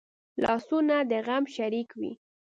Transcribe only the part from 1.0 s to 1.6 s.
د غم